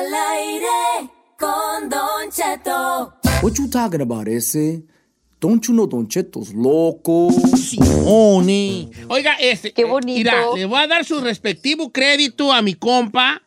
[0.00, 3.12] Al aire con Don Cheto.
[3.42, 4.82] What you talking about, ese?
[5.40, 7.30] Don't you know Don Cheto's loco?
[7.56, 8.90] Simone.
[9.08, 9.72] Oiga, este.
[9.72, 10.18] Qué eh, bonito.
[10.18, 13.42] Mira, le voy a dar su respectivo crédito a mi compa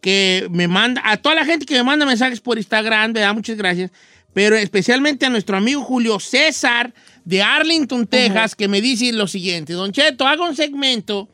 [0.00, 3.34] que me manda, a toda la gente que me manda mensajes por Instagram, ¿verdad?
[3.34, 3.90] Muchas gracias.
[4.32, 6.92] Pero especialmente a nuestro amigo Julio César
[7.24, 11.28] de Arlington, Texas, que me dice lo siguiente: Don Cheto, haga un segmento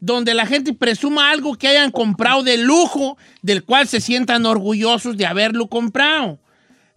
[0.00, 5.16] donde la gente presuma algo que hayan comprado de lujo, del cual se sientan orgullosos
[5.16, 6.40] de haberlo comprado.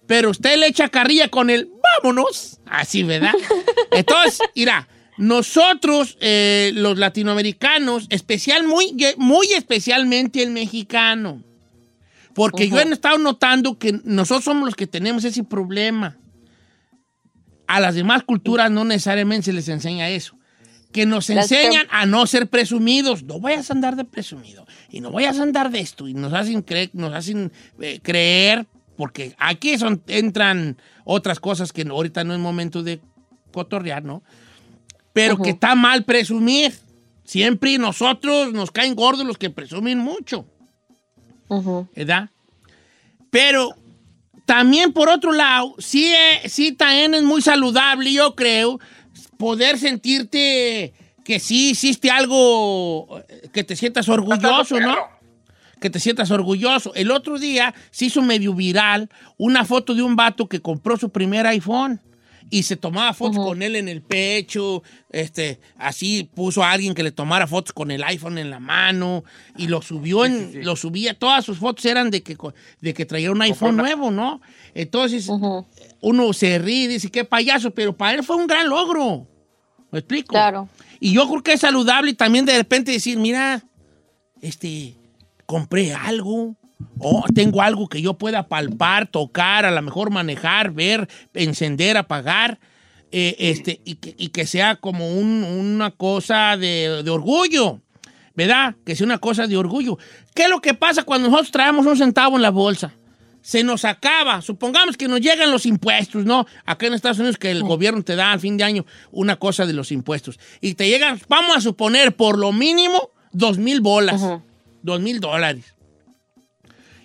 [0.07, 1.69] Pero usted le echa carrilla con el
[2.01, 2.59] vámonos.
[2.65, 3.33] Así, ¿verdad?
[3.91, 4.87] Entonces, mira,
[5.17, 11.43] nosotros, eh, los latinoamericanos, especial, muy, muy especialmente el mexicano,
[12.33, 16.17] porque yo he estado notando que nosotros somos los que tenemos ese problema.
[17.67, 20.35] A las demás culturas no necesariamente se les enseña eso.
[20.93, 23.23] Que nos enseñan a no ser presumidos.
[23.23, 24.65] No vayas a andar de presumido.
[24.89, 26.07] Y no vayas a andar de esto.
[26.07, 31.81] Y nos hacen, cre- nos hacen eh, creer, porque aquí son, entran otras cosas que
[31.81, 33.01] ahorita no es momento de
[33.51, 34.23] cotorrear, ¿no?
[35.11, 36.73] Pero que está mal presumir.
[37.25, 40.45] Siempre nosotros nos caen gordos los que presumen mucho.
[41.95, 42.29] ¿Verdad?
[43.29, 43.75] Pero
[44.45, 48.79] también por otro lado, sí, eh, sí también es muy saludable, yo creo,
[49.43, 50.93] poder sentirte
[51.25, 54.95] que sí hiciste algo eh, que te sientas orgulloso, ¿no?
[55.81, 56.93] Que te sientas orgulloso.
[56.95, 61.09] El otro día se hizo medio viral una foto de un vato que compró su
[61.09, 61.99] primer iPhone
[62.49, 67.03] y se tomaba fotos con él en el pecho, este, así puso a alguien que
[67.03, 69.25] le tomara fotos con el iPhone en la mano
[69.57, 72.37] y lo subió en, lo subía, todas sus fotos eran de que,
[72.79, 74.39] de que traía un iPhone nuevo, ¿no?
[74.73, 75.29] Entonces,
[75.99, 79.27] uno se ríe y dice, qué payaso, pero para él fue un gran logro.
[79.93, 80.33] ¿Me explico?
[80.33, 80.67] Claro.
[80.99, 83.63] Y yo creo que es saludable también de repente decir, mira,
[84.41, 84.95] este,
[85.45, 86.55] compré algo,
[86.99, 92.59] o tengo algo que yo pueda palpar, tocar, a lo mejor manejar, ver, encender, apagar,
[93.11, 97.79] eh, este, y, que, y que sea como un- una cosa de, de orgullo,
[98.33, 98.75] ¿verdad?
[98.85, 99.99] Que sea una cosa de orgullo.
[100.33, 102.91] ¿Qué es lo que pasa cuando nosotros traemos un centavo en la bolsa?
[103.43, 106.47] Se nos acaba, supongamos que nos llegan los impuestos, ¿no?
[106.65, 109.65] Acá en Estados Unidos que el gobierno te da al fin de año una cosa
[109.65, 110.39] de los impuestos.
[110.61, 114.21] Y te llegan, vamos a suponer, por lo mínimo, dos mil bolas,
[114.81, 115.75] dos mil dólares.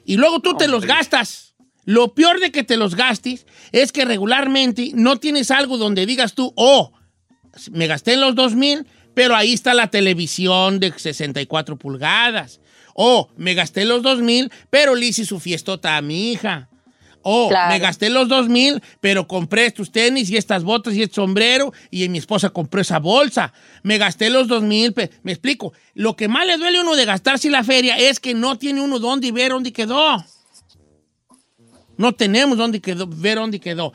[0.04, 1.56] Y luego tú te los gastas.
[1.84, 6.34] Lo peor de que te los gastes es que regularmente no tienes algo donde digas
[6.34, 6.92] tú, oh,
[7.72, 8.86] me gasté los dos mil,
[9.18, 12.60] pero ahí está la televisión de 64 pulgadas.
[12.94, 16.68] O me gasté los dos mil, pero le hice su fiestota a mi hija.
[17.22, 17.72] O Claro.
[17.72, 21.72] me gasté los dos mil, pero compré estos tenis y estas botas y este sombrero
[21.90, 23.52] y mi esposa compró esa bolsa.
[23.82, 25.72] Me gasté los dos mil, pe- me explico.
[25.94, 28.80] Lo que más le duele a uno de gastarse la feria es que no tiene
[28.80, 30.24] uno dónde ver dónde quedó.
[31.96, 33.92] No tenemos dónde quedó, ver dónde quedó.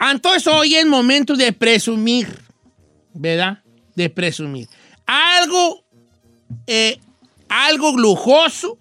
[0.00, 2.38] Entonces hoy es momento de presumir,
[3.12, 3.64] ¿verdad?
[3.98, 4.68] De presumir.
[5.06, 5.84] Algo,
[6.68, 7.00] eh,
[7.48, 8.78] algo lujoso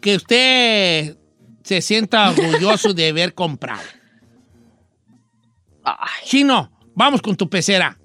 [0.00, 1.18] que usted
[1.62, 3.82] se sienta orgulloso de haber comprado.
[6.24, 7.98] Chino, vamos con tu pecera.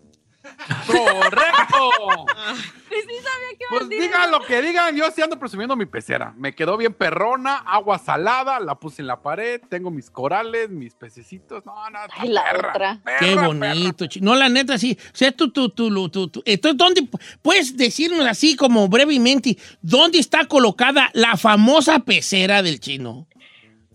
[0.86, 2.26] ¡Correcto!
[2.90, 5.38] Sí, sí sabía que iba a Pues decir digan lo que digan, yo sí ando
[5.38, 6.34] presumiendo mi pecera.
[6.38, 10.94] Me quedó bien perrona, agua salada, la puse en la pared, tengo mis corales, mis
[10.96, 11.66] pececitos.
[11.66, 13.00] No, no, Ay, la perra, otra.
[13.04, 13.48] perra, Qué perra.
[13.48, 14.06] bonito.
[14.08, 14.98] chi- No, la neta, sí.
[15.14, 18.88] O sea, tú, tú, tú, tú, tú- tú- Entonces, ¿dónde pu- puedes decirnos así como
[18.88, 23.28] brevemente, dónde está colocada la famosa pecera del chino?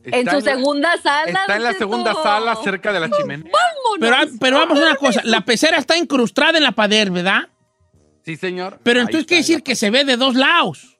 [0.04, 1.24] Está En su la- segunda sala.
[1.42, 3.50] Está en la segunda sala, cerca de la chimenea.
[3.52, 3.98] Vámonos.
[4.00, 7.48] Pero, pero vamos a una cosa, la pecera está incrustada en la pared, ¿verdad?
[8.24, 8.80] Sí, señor.
[8.82, 10.98] Pero Ahí entonces quiere decir que se ve de dos lados.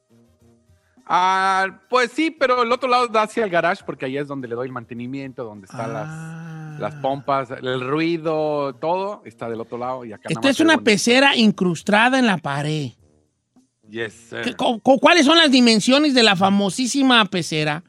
[1.07, 4.47] Ah, pues sí, pero el otro lado da hacia el garage porque ahí es donde
[4.49, 6.77] le doy el mantenimiento, donde están Ah.
[6.79, 10.75] las, las pompas, el ruido, todo está del otro lado y acá Esto es una
[10.75, 10.85] bonito.
[10.85, 12.91] pecera incrustada en la pared.
[13.91, 14.41] Yes, sir.
[14.43, 17.83] ¿Qué- cu- cu- ¿Cuáles son las dimensiones de la famosísima pecera?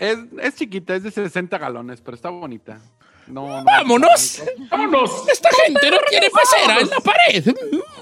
[0.00, 2.80] Es, es chiquita, es de 60 galones, pero está bonita.
[3.26, 4.42] No, no- ¡Vámonos!
[4.70, 5.28] ¡Vámonos!
[5.28, 7.46] Esta gente no quiere pecera en la pared.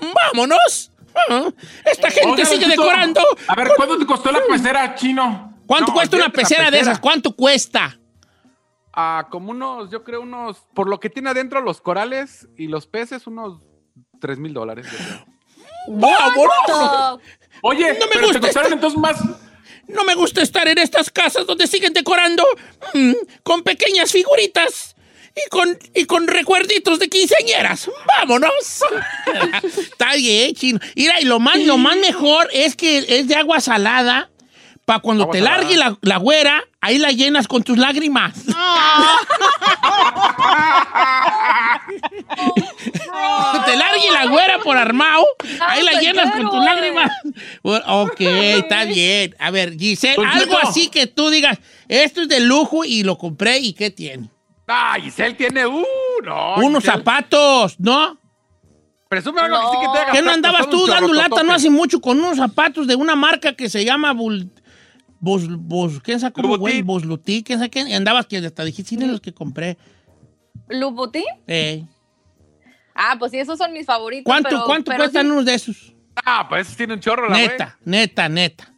[0.00, 0.92] Mm, ¡Vámonos!
[1.28, 1.50] Ah,
[1.84, 3.20] Esta gente sigue decorando.
[3.48, 5.52] A ver, ¿cuánto te costó la pecera, chino?
[5.66, 6.98] ¿Cuánto No, cuesta una pecera de esas?
[7.00, 7.98] ¿Cuánto cuesta?
[8.92, 12.86] Ah, como unos, yo creo unos, por lo que tiene adentro los corales y los
[12.86, 13.60] peces, unos
[14.20, 14.86] 3 mil dólares.
[14.90, 15.26] yo creo.
[15.88, 17.20] ¡Vámonos!
[17.62, 19.47] Oye, No me pero gusta te costaron este- entonces más.
[19.88, 22.44] No me gusta estar en estas casas donde siguen decorando
[22.94, 23.12] mm,
[23.42, 24.94] con pequeñas figuritas
[25.34, 27.90] y con, y con recuerditos de quinceañeras.
[28.18, 28.52] ¡Vámonos!
[29.64, 30.78] Está bien, chino.
[30.94, 34.30] Mira, y lo más, lo más mejor es que es de agua salada.
[34.84, 35.58] Para cuando Agua te salada.
[35.58, 38.32] largue la, la güera, ahí la llenas con tus lágrimas.
[43.66, 43.76] te
[44.12, 45.24] la güera por armado,
[45.60, 46.64] ahí la llenas con tus güey.
[46.64, 47.10] lágrimas.
[47.62, 49.34] Ok, está bien.
[49.38, 51.58] A ver, Giselle, algo así que tú digas,
[51.88, 54.30] esto es de lujo y lo compré y ¿qué tiene?
[54.66, 55.84] Ah, Giselle tiene, uh,
[56.24, 56.56] no.
[56.56, 58.18] Unos Giselle, zapatos, ¿no?
[59.08, 61.70] Presume algo que sí que te haga ¿Qué no andabas tú dando lata no hace
[61.70, 64.50] mucho con unos zapatos de una marca que se llama Bul...
[65.20, 66.74] Bos, Bos- ¿Quién sabe cómo, güey?
[66.80, 66.86] Louboutin.
[66.86, 67.80] Bosluti, ¿quién sabe qué?
[67.88, 69.76] Y andabas que hasta dijiste, "Sí, los que compré.
[70.68, 71.24] ¿Louboutin?
[71.46, 71.84] Eh,
[73.00, 74.24] Ah, pues sí, esos son mis favoritos.
[74.24, 75.94] ¿Cuánto, pero- cuánto pero cuestan sí, unos de esos?
[76.24, 77.36] Ah, pues tiene un chorro la.
[77.36, 78.74] Neta, neta, neta.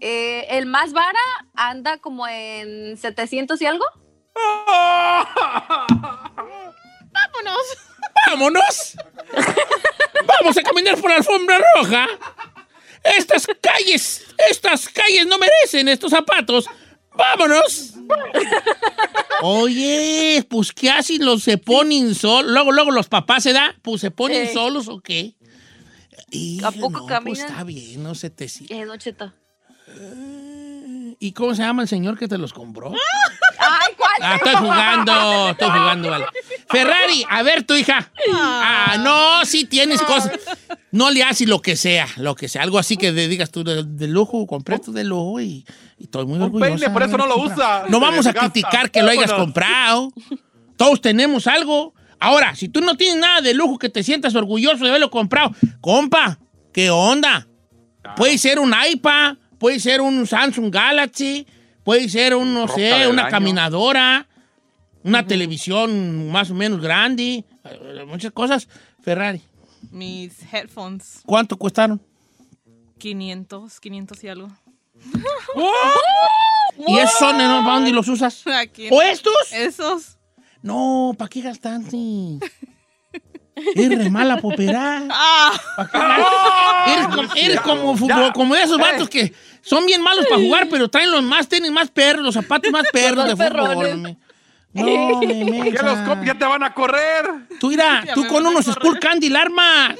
[0.00, 1.20] eh, el más vara
[1.54, 3.84] anda como en 700 y algo.
[8.26, 8.96] ¡Vámonos!
[10.26, 12.06] ¡Vamos a caminar por la alfombra roja!
[13.16, 16.66] Estas calles, estas calles no merecen estos zapatos.
[17.16, 17.94] ¡Vámonos!
[19.42, 22.50] Oye, pues ¿qué hacen los se ponen solos?
[22.52, 24.52] Luego, luego los papás se da, pues se ponen Eh.
[24.52, 25.34] solos o qué.
[26.30, 27.24] Y, ¿A poco no, caminan?
[27.24, 28.76] Pues está bien, no se te sigue.
[28.80, 29.32] Eh, Don Cheto.
[31.20, 32.92] ¿Y cómo se llama el señor que te los compró?
[33.58, 34.12] Ay, ¿cuál?
[34.20, 36.26] Ah, estoy jugando, estoy jugando, vale.
[36.68, 38.10] Ferrari, a ver tu hija.
[38.32, 40.32] Ah, no, sí tienes cosas.
[40.94, 42.62] No le haces lo que sea, lo que sea.
[42.62, 45.66] Algo así que de- digas tú de, de lujo, compré esto de lujo y,
[45.98, 46.70] y estoy muy Un orgullosa.
[46.76, 47.84] peine, por eso no lo usa.
[47.88, 50.12] No vamos a criticar que lo hayas comprado.
[50.76, 51.94] Todos tenemos algo.
[52.20, 55.50] Ahora, si tú no tienes nada de lujo que te sientas orgulloso de haberlo comprado,
[55.80, 56.38] compa,
[56.72, 57.46] ¿qué onda?
[58.16, 61.46] Puede ser un iPad, puede ser un Samsung Galaxy,
[61.82, 63.30] puede ser un, no Roca sé, una año.
[63.30, 64.26] caminadora,
[65.02, 68.68] una televisión más o menos grande, eh, muchas cosas.
[69.02, 69.42] Ferrari,
[69.90, 72.00] Mis headphones, ¿cuánto costaron?
[72.98, 74.48] 500, 500 y algo.
[76.86, 78.42] ¿Y esos son en ¿para dónde los usas?
[78.46, 78.88] Aquí.
[78.90, 79.32] ¿O estos?
[79.52, 80.18] Esos.
[80.62, 81.96] No, ¿para qué gastaste?
[83.76, 85.02] Eres re mala para operar.
[85.10, 85.52] Ah.
[86.86, 89.32] Eres como, eres como, fútbol- como de esos vatos que
[89.62, 92.84] son bien malos para jugar, pero traen los más tenis más perros, los zapatos más
[92.92, 94.16] perros de fútbol.
[94.74, 97.24] No, me Ya los ya te van a correr.
[97.60, 98.66] Tú mira, tú me con unos.
[98.66, 99.96] Skull Candy la armas.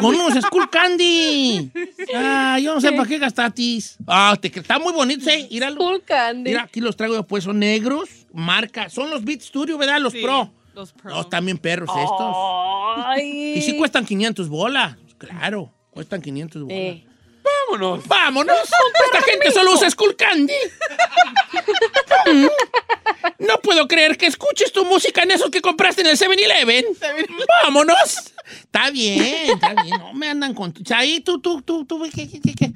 [0.00, 1.70] Con unos Skull Candy.
[2.14, 3.98] Ah, yo no sé para qué gastatis.
[4.06, 5.46] Ah, te, está muy bonito, ¿eh?
[5.50, 5.76] Míralo.
[5.76, 6.50] Cool Candy.
[6.50, 8.88] Mira, aquí los traigo yo, pues son negros, marca.
[8.88, 10.00] Son los Beat Studio, ¿verdad?
[10.00, 10.52] Los sí, Pro.
[10.74, 11.10] Los Pro.
[11.10, 12.36] No, también perros estos.
[13.04, 13.54] Ay.
[13.56, 14.96] Y sí cuestan 500 bolas.
[15.18, 16.78] Claro, cuestan 500 bolas.
[16.78, 17.04] Eh.
[17.68, 18.06] Vámonos.
[18.06, 18.56] ¡Vámonos!
[19.04, 20.52] Esta gente solo usa Skull Candy.
[23.38, 26.84] No puedo creer que escuches tu música en esos que compraste en el 7-Eleven.
[27.64, 28.32] ¡Vámonos!
[28.50, 29.98] Está bien, está bien.
[29.98, 30.74] No me andan con...
[30.94, 32.72] Ahí tú, tú, tú, tú, ¿qué, qué, qué, qué?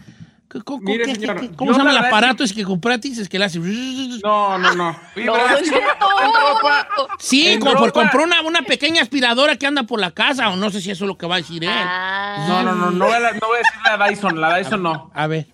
[0.64, 3.09] ¿Cómo, Mire, qué- señor, qué- ¿cómo se llama la el aparato ese que compraste?
[3.09, 3.59] Es que le hace...
[3.59, 4.92] No, no, no.
[5.16, 7.09] No, Cheto.
[7.19, 10.71] Sí, como por compró una, una pequeña aspiradora que anda por la casa, o no
[10.71, 11.71] sé si eso es lo que va a decir él.
[11.73, 12.45] Ah.
[12.49, 15.11] No, no, no, no voy, a, no voy a decir la Dyson, la Dyson no.
[15.14, 15.47] A ver.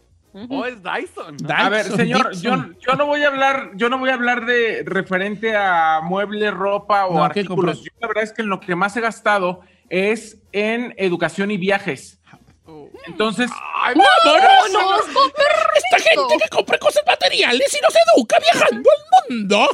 [0.48, 1.36] Oh, es Dyson.
[1.40, 1.54] ¿no?
[1.54, 4.82] A ver, señor, yo, yo no voy a hablar, yo no voy a hablar de
[4.84, 7.82] referente a muebles, ropa o No, ¿qué artículos.
[7.82, 11.56] Yo la verdad es que en lo que más he gastado es en educación y
[11.56, 12.18] viajes.
[13.06, 14.72] Entonces, ¡Vámonos!
[14.72, 19.68] No, no, Esta gente que compra cosas materiales y nos educa viajando al mundo.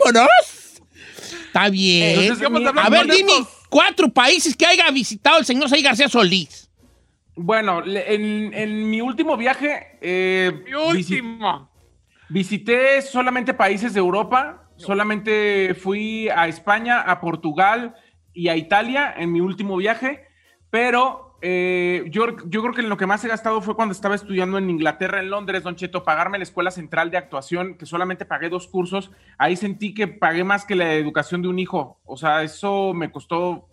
[0.00, 0.28] ¡Vámonos!
[1.46, 2.20] Está bien.
[2.20, 3.32] Entonces, a ver, dime
[3.68, 6.67] cuatro países que haya visitado el señor Say García Solís.
[7.38, 11.70] Bueno, en, en mi último viaje eh, Mi último.
[12.28, 17.94] visité solamente países de Europa, solamente fui a España, a Portugal
[18.32, 20.24] y a Italia en mi último viaje,
[20.70, 24.58] pero eh, yo, yo creo que lo que más he gastado fue cuando estaba estudiando
[24.58, 28.48] en Inglaterra, en Londres, Don Cheto, pagarme la Escuela Central de Actuación, que solamente pagué
[28.48, 29.12] dos cursos.
[29.38, 32.00] Ahí sentí que pagué más que la educación de un hijo.
[32.04, 33.68] O sea, eso me costó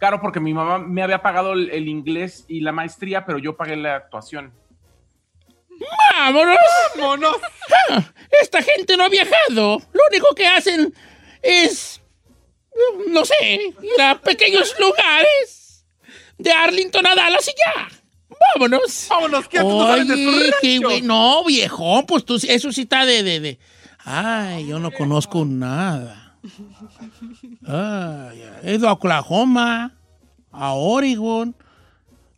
[0.00, 3.56] caro porque mi mamá me había pagado el, el inglés y la maestría, pero yo
[3.56, 4.52] pagué la actuación.
[6.16, 6.56] ¡Vámonos!
[6.96, 7.36] ¡Vámonos!
[7.90, 8.02] Ah,
[8.42, 9.78] Esta gente no ha viajado.
[9.92, 10.92] Lo único que hacen
[11.42, 12.02] es,
[13.08, 13.34] no sé,
[13.82, 15.86] ir a pequeños lugares
[16.38, 17.88] de Arlington a Dallas y ya.
[18.54, 19.06] Vámonos.
[19.08, 21.02] Vámonos, ¿qué Oye, qué güey.
[21.02, 23.58] No, viejo, pues tú, eso sí está de, de, de-
[24.04, 26.38] Ay, yo no conozco nada.
[27.66, 29.94] Ay, he ido a Oklahoma,
[30.52, 31.54] a Oregon,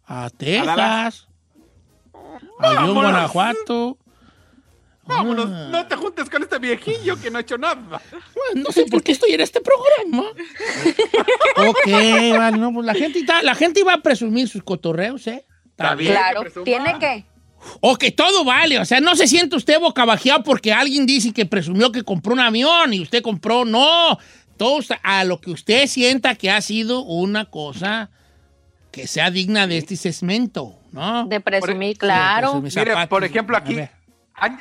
[0.07, 1.29] a Texas,
[2.59, 2.95] a León, Vámonos.
[2.95, 3.99] Guanajuato.
[5.05, 5.69] Vámonos, Ah.
[5.73, 8.01] no te juntes con este viejillo que no ha hecho nada.
[8.11, 10.29] Bueno, no sé por qué estoy en este programa.
[11.69, 15.45] ok, vale, no, pues la gente, está- la gente iba a presumir sus cotorreos, ¿eh?
[15.71, 16.13] Está bien.
[16.13, 17.25] Claro, que tiene que.
[17.81, 21.47] O que todo vale, o sea, no se siente usted bocabajeado porque alguien dice que
[21.47, 24.19] presumió que compró un avión y usted compró, no.
[24.63, 28.11] Todo a lo que usted sienta que ha sido una cosa
[28.93, 31.27] que sea digna de este segmento, ¿no?
[31.27, 32.61] De presumir, De claro.
[32.61, 33.77] presumir Mire, por ejemplo, aquí,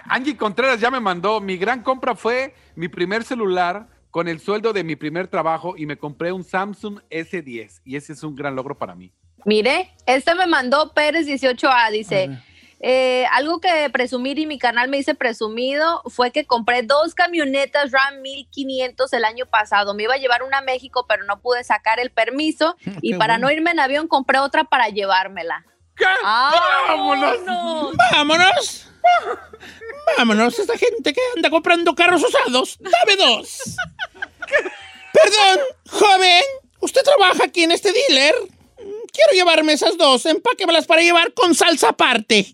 [0.06, 4.74] Angie Contreras ya me mandó, mi gran compra fue mi primer celular con el sueldo
[4.74, 8.56] de mi primer trabajo y me compré un Samsung S10 y ese es un gran
[8.56, 9.12] logro para mí.
[9.46, 12.40] Mire, este me mandó Pérez 18A, dice,
[12.84, 17.92] eh, algo que presumir y mi canal me dice presumido fue que compré dos camionetas
[17.92, 19.94] Ram 1500 el año pasado.
[19.94, 23.18] Me iba a llevar una a México, pero no pude sacar el permiso y Qué
[23.18, 23.48] para bueno.
[23.48, 25.64] no irme en avión compré otra para llevármela.
[25.96, 26.06] ¿Qué?
[26.24, 27.38] ¡Vámonos!
[27.46, 27.96] ¡Vámonos!
[28.12, 28.88] ¡Vámonos!
[30.18, 30.60] ¡Vámonos!
[30.60, 32.80] Esta gente que anda comprando carros usados.
[32.80, 33.76] ¡Dame dos!
[35.14, 36.44] Perdón, joven.
[36.80, 38.34] ¿Usted trabaja aquí en este dealer?
[38.78, 40.26] Quiero llevarme esas dos.
[40.26, 42.48] Empáquemelas para llevar con salsa aparte.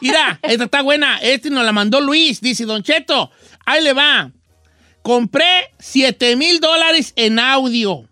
[0.00, 1.18] Mira, esta está buena.
[1.18, 2.40] Este nos la mandó Luis.
[2.40, 3.30] Dice, Don Cheto,
[3.64, 4.30] ahí le va.
[5.02, 8.08] Compré 7 mil dólares en audio.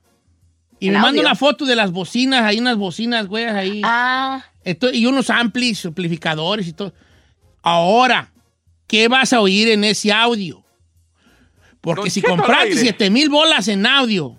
[0.78, 1.22] Y ¿En me manda audio?
[1.22, 2.42] una foto de las bocinas.
[2.42, 3.80] Hay unas bocinas, güey, ahí.
[3.84, 6.92] Ah, Esto- y unos amplis, amplificadores y todo.
[7.62, 8.32] Ahora,
[8.86, 10.64] ¿qué vas a oír en ese audio?
[11.80, 12.80] Porque Don si Cheto compraste aire.
[12.80, 14.36] 7 mil bolas en audio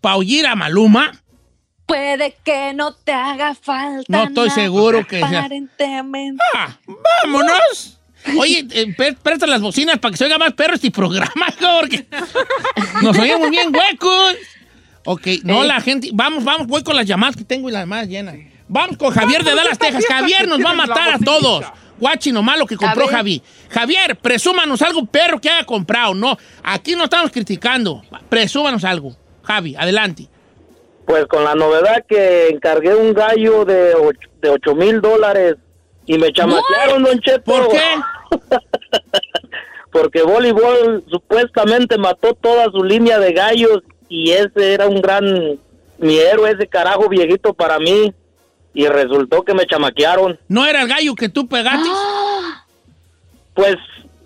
[0.00, 1.19] para oír a Maluma,
[1.90, 4.04] puede que no te haga falta.
[4.08, 5.40] No estoy nada, seguro que sea.
[5.40, 6.42] Aparentemente.
[6.54, 6.76] ¡ah,
[7.24, 7.98] ¡vámonos!
[8.38, 11.46] Oye, eh, pre- presta las bocinas para que se oiga más perro este programa,
[11.80, 12.06] porque
[13.02, 14.34] nos oímos bien huecos.
[15.06, 18.06] Ok, no, la gente, vamos, vamos, voy con las llamadas que tengo y las más
[18.06, 18.36] llenas.
[18.68, 20.04] Vamos con Javier de Dallas, Texas.
[20.06, 21.64] Javier nos va a matar a todos.
[21.98, 23.08] Guachi nomás lo que compró.
[23.08, 23.42] Javi.
[23.70, 26.14] Javier, presúmanos algo perro que haya comprado.
[26.14, 28.02] No, aquí no estamos criticando.
[28.28, 29.16] Presúmanos algo.
[29.42, 30.28] Javi, adelante.
[31.10, 35.56] Pues con la novedad que encargué un gallo de ocho, de ocho mil dólares
[36.06, 37.42] y me chamaquearon, Don Cheto.
[37.42, 37.80] ¿Por qué?
[39.90, 45.58] Porque voleibol supuestamente mató toda su línea de gallos y ese era un gran,
[45.98, 48.14] mi héroe, ese carajo viejito para mí.
[48.72, 50.38] Y resultó que me chamaquearon.
[50.46, 51.88] ¿No era el gallo que tú pegaste?
[53.54, 53.74] Pues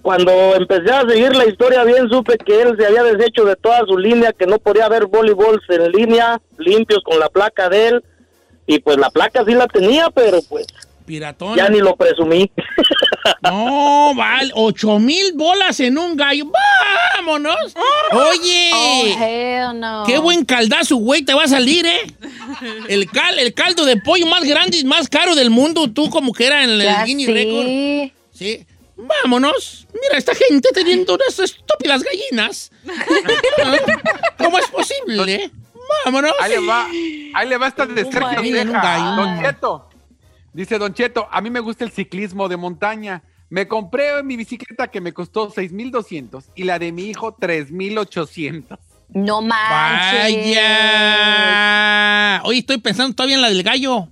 [0.05, 3.81] cuando empecé a seguir la historia bien supe que él se había deshecho de toda
[3.87, 8.05] su línea, que no podía haber voleibols en línea limpios con la placa de él.
[8.67, 10.67] Y pues la placa sí la tenía, pero pues
[11.07, 11.57] Piratón.
[11.57, 12.51] ya ni lo presumí.
[13.43, 16.45] No, vale, ocho mil bolas en un gallo.
[17.17, 17.75] ¡Vámonos!
[18.13, 20.05] Oye, Oh, hell no.
[20.07, 22.01] qué buen caldazo, güey, te va a salir, ¿eh?
[22.89, 26.33] El, cal, el caldo de pollo más grande y más caro del mundo, tú como
[26.35, 27.33] que era en el Ya Guinness sí.
[27.33, 27.67] Record.
[28.35, 28.67] Sí.
[29.07, 29.87] Vámonos.
[29.93, 32.73] Mira, esta gente teniendo unas estúpidas gallinas.
[34.39, 35.51] ¿Cómo es posible?
[36.05, 36.33] Vámonos.
[36.41, 36.87] Ahí le va,
[37.35, 38.59] ahí le va esta de Sergio my God.
[38.59, 39.17] Ceja.
[39.17, 39.43] Don.
[39.43, 39.89] Cheto.
[40.53, 43.23] Dice Don Cheto, a mí me gusta el ciclismo de montaña.
[43.51, 48.79] Me compré mi bicicleta que me costó 6,200 y la de mi hijo 3,800.
[49.11, 50.35] No manches.
[50.35, 50.65] Vaya.
[52.45, 54.09] Oye, estoy pensando todavía en la del gallo.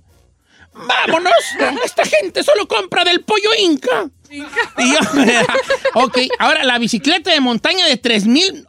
[0.73, 1.33] ¡Vámonos!
[1.83, 4.09] Esta gente solo compra del pollo inca.
[4.33, 4.99] Y yo-
[5.93, 8.67] ok, ahora la bicicleta de montaña de 3000.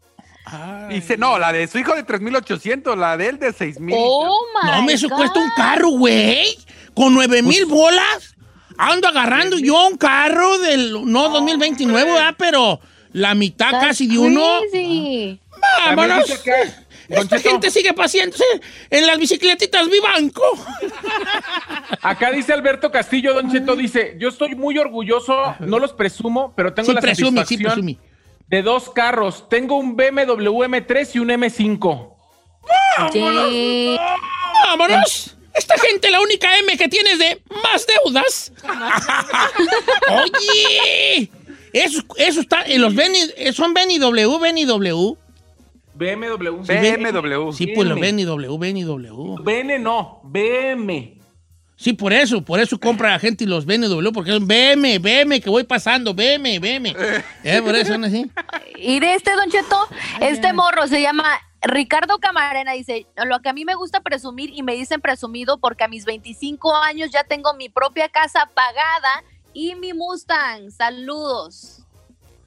[0.90, 3.94] Dice, no, la de su hijo de 3,800, la de él de 6,000.
[3.98, 5.16] Oh my No, me eso God.
[5.16, 6.56] cuesta un carro, güey.
[6.94, 8.36] Con 9 mil bolas.
[8.76, 11.10] Ando agarrando yo un carro del.
[11.10, 12.34] No, 2029, ¿verdad?
[12.36, 12.80] Pero
[13.12, 14.60] la mitad That's casi de uno.
[14.70, 15.40] crazy.
[15.86, 16.26] ¡Vámonos!
[16.26, 18.44] dice que- Don Esta gente sigue paseándose
[18.90, 20.42] en las bicicletitas Vivanco.
[22.02, 26.72] Acá dice Alberto Castillo, Don Cheto, dice, yo estoy muy orgulloso, no los presumo, pero
[26.72, 27.98] tengo Sí, la satisfacción presumi.
[28.48, 29.48] De dos carros.
[29.48, 32.14] Tengo un BMW M3 y un M5.
[33.12, 33.96] Sí.
[34.66, 35.36] ¡Vámonos!
[35.54, 38.52] Esta gente, la única M que tiene es de más deudas.
[40.10, 41.30] Oye,
[41.72, 43.18] eso, eso está en los Benny,
[43.52, 45.16] son Benny W, Benny W.
[45.94, 46.62] BMW.
[46.62, 47.52] BMW.
[47.52, 49.36] Sí, pues los Benny W, Benny W.
[49.42, 51.20] BN no, BM.
[51.76, 54.98] Sí, por eso, por eso compra la gente y los Benny W, porque es BM,
[54.98, 56.94] BM, que voy pasando, BM, BM.
[57.44, 58.30] Eh, por eso son así.
[58.76, 59.88] Y de este, Don Cheto,
[60.20, 61.24] este morro se llama
[61.62, 62.72] Ricardo Camarena.
[62.72, 66.04] Dice: Lo que a mí me gusta presumir y me dicen presumido porque a mis
[66.04, 70.70] 25 años ya tengo mi propia casa pagada y mi Mustang.
[70.70, 71.83] Saludos.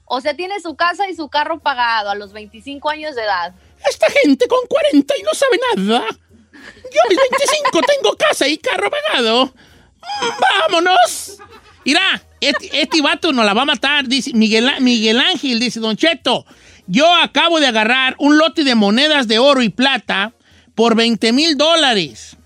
[0.08, 3.54] O sea, tiene su casa y su carro pagado a los 25 años de edad.
[3.88, 6.06] Esta gente con 40 y no sabe nada.
[6.52, 9.46] Yo a mis 25 tengo casa y carro pagado.
[9.46, 11.38] Mm, ¡Vámonos!
[11.84, 15.96] Mira, este, este vato nos la va a matar, dice Miguel, Miguel Ángel, dice Don
[15.96, 16.44] Cheto.
[16.86, 20.32] Yo acabo de agarrar un lote de monedas de oro y plata
[20.74, 22.36] por 20 mil dólares.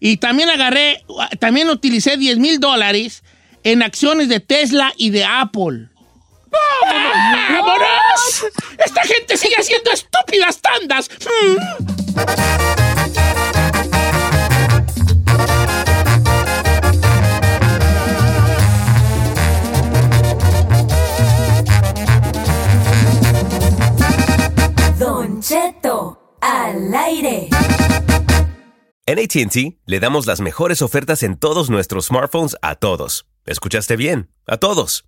[0.00, 1.02] Y también agarré,
[1.40, 3.24] también utilicé 10 mil dólares
[3.64, 5.88] en acciones de Tesla y de Apple.
[7.50, 8.46] ¡Vámonos!
[8.78, 11.10] Esta gente sigue haciendo estúpidas tandas.
[11.10, 11.88] Mm.
[24.98, 27.48] Don Cheto, al aire.
[29.06, 33.26] En ATT le damos las mejores ofertas en todos nuestros smartphones a todos.
[33.46, 34.30] ¿Escuchaste bien?
[34.46, 35.07] A todos.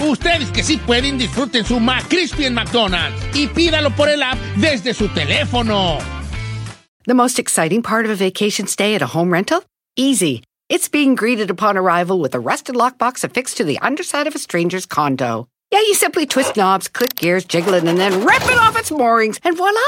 [0.00, 4.94] Ustedes que sí pueden, disfruten su McCrispy en McDonald's y pídalo por el app desde
[4.94, 5.98] su teléfono.
[7.06, 9.62] The most exciting part of a vacation stay at a home rental?
[9.96, 10.42] Easy.
[10.70, 14.38] It's being greeted upon arrival with a rusted lockbox affixed to the underside of a
[14.38, 15.46] stranger's condo.
[15.70, 18.90] Yeah, you simply twist knobs, click gears, jiggle it, and then rip it off its
[18.90, 19.80] moorings, and voila!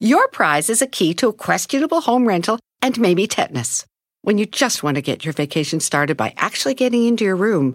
[0.00, 3.86] Your prize is a key to a questionable home rental and maybe tetanus.
[4.22, 7.74] When you just want to get your vacation started by actually getting into your room,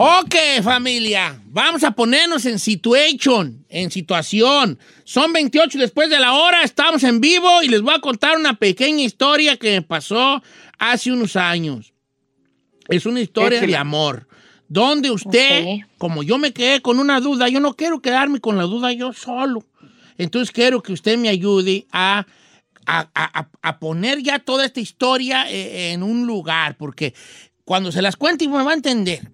[0.00, 4.78] Ok, familia, vamos a ponernos en situation, en situación.
[5.02, 8.54] Son 28 después de la hora, estamos en vivo y les voy a contar una
[8.54, 10.40] pequeña historia que me pasó
[10.78, 11.92] hace unos años.
[12.88, 13.80] Es una historia de Échela.
[13.80, 14.28] amor,
[14.68, 15.64] donde usted,
[15.98, 19.12] como yo me quedé con una duda, yo no quiero quedarme con la duda yo
[19.12, 19.66] solo.
[20.16, 22.24] Entonces quiero que usted me ayude a,
[22.86, 27.14] a- a- a- a poner ya toda esta historia eh, en un lugar, porque
[27.64, 29.28] cuando se las cuente me va a entender.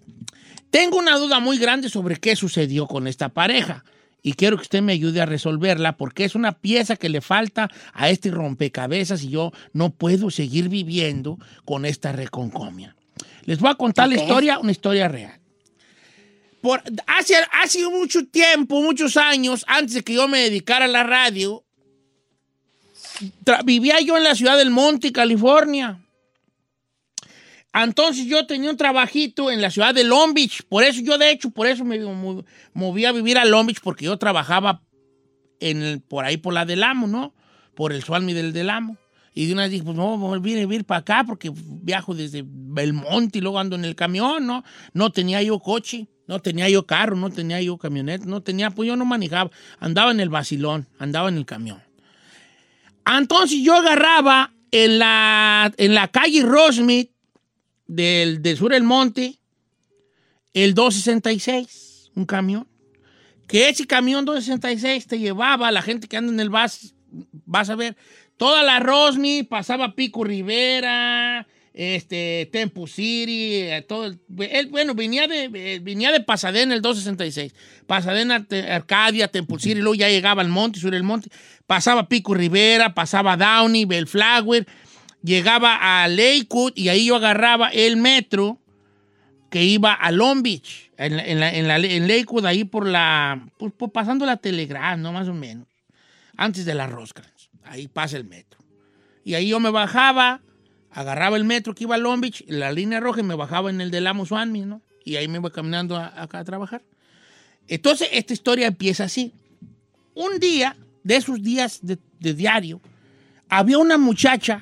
[0.75, 3.85] Tengo una duda muy grande sobre qué sucedió con esta pareja
[4.21, 7.69] y quiero que usted me ayude a resolverla porque es una pieza que le falta
[7.93, 12.93] a este rompecabezas y yo no puedo seguir viviendo con esta reconcomia.
[13.45, 15.39] Les voy a contar la historia, una historia real.
[16.59, 21.03] Por, hace, hace mucho tiempo, muchos años, antes de que yo me dedicara a la
[21.03, 21.63] radio,
[23.63, 26.04] vivía yo en la ciudad del Monte, California.
[27.75, 30.63] Entonces yo tenía un trabajito en la ciudad de Long Beach.
[30.69, 33.81] Por eso yo, de hecho, por eso me mo- moví a vivir a Long Beach,
[33.83, 34.81] porque yo trabajaba
[35.59, 37.33] en el- por ahí por la del Amo, ¿no?
[37.75, 38.95] por el Sualmi del del amo.
[39.33, 42.41] Y de una vez dije, pues no, voy a ir para acá porque viajo desde
[42.47, 44.63] Belmonte y luego ando en el camión, ¿no?
[44.93, 48.87] No tenía yo coche, no tenía yo carro, no tenía yo camioneta, no tenía, pues
[48.87, 51.83] yo no manejaba, andaba en el vacilón, andaba en el camión.
[53.05, 57.11] Entonces yo agarraba en la, en la calle Rosmith
[57.87, 59.37] del, del sur del monte
[60.53, 62.67] el 266, un camión.
[63.47, 66.93] Que ese camión 266 te llevaba a la gente que anda en el bus,
[67.45, 67.95] vas a ver,
[68.37, 74.19] toda la Rosmi, pasaba Pico Rivera, este, Temple City, eh, todo el-
[74.49, 77.53] él, bueno, venía de, eh, venía de Pasadena el 266.
[77.85, 81.29] Pasadena, Arcadia, Temple City, luego ya llegaba al monte, sur el monte,
[81.67, 84.65] pasaba Pico Rivera, pasaba Downey, Bellflower,
[85.25, 88.59] llegaba a Lakewood y ahí yo agarraba el metro
[89.49, 93.71] que iba a Long Beach, en, en, la- en, la- Lakewood, ahí por la, pues,
[93.73, 95.11] por pasando la Telegram, ¿no?
[95.13, 95.67] Más o menos,
[96.35, 98.59] antes de la Roscrans, ahí pasa el metro.
[99.23, 100.41] Y ahí yo me bajaba,
[100.91, 103.81] agarraba el metro que iba a Long Beach, la línea roja, y me bajaba en
[103.81, 104.81] el de Lamo Suanmi, ¿no?
[105.03, 106.81] Y ahí me iba caminando a- acá a trabajar.
[107.67, 109.31] Entonces, esta historia empieza así.
[110.13, 111.97] Un día, de esos días de
[112.33, 112.81] diario,
[113.49, 114.61] había una muchacha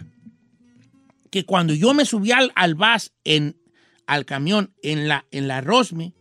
[1.34, 3.58] que cuando yo me subía al, al bus, en,
[4.06, 6.14] al camión, en la, en la Rosme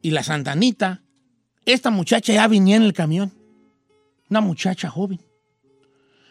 [0.00, 1.02] y la Santanita,
[1.66, 3.30] esta muchacha ya venía en el camión.
[4.30, 5.20] Una muchacha joven.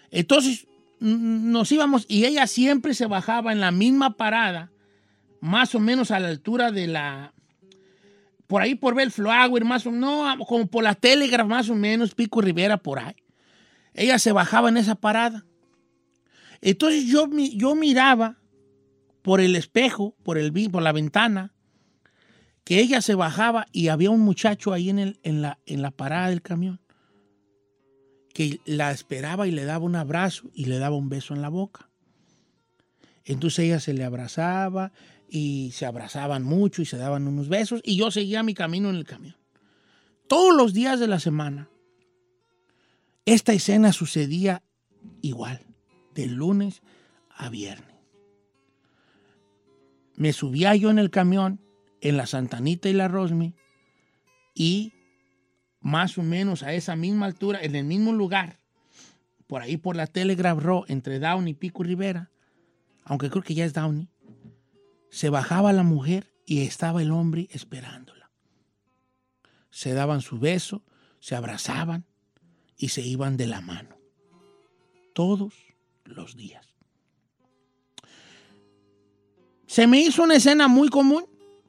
[0.09, 0.65] Entonces,
[0.99, 4.71] nos íbamos y ella siempre se bajaba en la misma parada,
[5.41, 7.35] más o menos a la altura de la.
[8.47, 12.41] Por ahí por Bellflower, más o no, como por la Telegraph, más o menos, Pico
[12.41, 13.15] Rivera, por ahí.
[13.93, 15.45] Ella se bajaba en esa parada.
[16.61, 18.37] Entonces yo, yo miraba
[19.21, 21.53] por el espejo, por, el, por la ventana,
[22.63, 25.91] que ella se bajaba y había un muchacho ahí en, el, en, la, en la
[25.91, 26.79] parada del camión
[28.33, 31.49] que la esperaba y le daba un abrazo y le daba un beso en la
[31.49, 31.89] boca.
[33.25, 34.91] Entonces ella se le abrazaba
[35.29, 38.95] y se abrazaban mucho y se daban unos besos y yo seguía mi camino en
[38.95, 39.35] el camión.
[40.27, 41.69] Todos los días de la semana,
[43.25, 44.63] esta escena sucedía
[45.21, 45.65] igual,
[46.19, 46.81] de lunes
[47.29, 47.95] a viernes.
[50.15, 51.61] Me subía yo en el camión,
[52.01, 53.55] en la Santanita y la Rosmi,
[54.53, 54.93] y
[55.79, 58.59] más o menos a esa misma altura, en el mismo lugar,
[59.47, 62.29] por ahí por la Telegraph Row, entre Downey y Pico Rivera,
[63.05, 64.09] aunque creo que ya es Downey,
[65.09, 68.29] se bajaba la mujer y estaba el hombre esperándola.
[69.69, 70.83] Se daban su beso,
[71.19, 72.05] se abrazaban
[72.77, 73.97] y se iban de la mano.
[75.13, 75.68] Todos
[76.15, 76.65] los días.
[79.67, 81.25] Se me hizo una escena muy común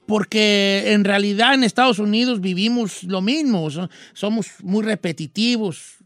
[0.07, 5.99] porque en realidad en Estados Unidos vivimos lo mismo, so- somos muy repetitivos,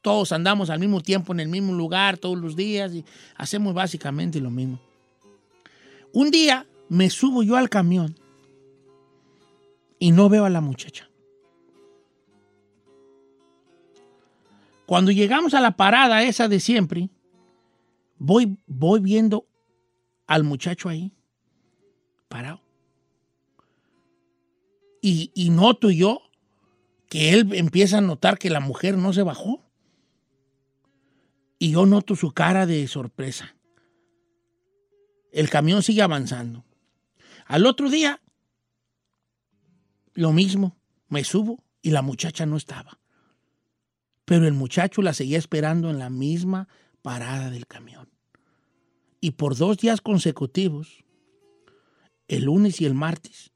[0.00, 3.04] todos andamos al mismo tiempo en el mismo lugar todos los días y
[3.36, 4.80] hacemos básicamente lo mismo.
[6.12, 8.16] Un día me subo yo al camión
[9.98, 11.10] y no veo a la muchacha.
[14.86, 17.08] Cuando llegamos a la parada esa de siempre,
[18.18, 19.46] voy, voy viendo
[20.26, 21.12] al muchacho ahí,
[22.28, 22.60] parado.
[25.00, 26.22] Y, y noto yo
[27.08, 29.62] que él empieza a notar que la mujer no se bajó.
[31.58, 33.54] Y yo noto su cara de sorpresa.
[35.30, 36.64] El camión sigue avanzando.
[37.46, 38.20] Al otro día,
[40.14, 40.76] lo mismo,
[41.08, 42.98] me subo y la muchacha no estaba.
[44.24, 46.68] Pero el muchacho la seguía esperando en la misma
[47.04, 48.08] parada del camión.
[49.20, 51.04] Y por dos días consecutivos,
[52.28, 53.52] el lunes y el martes,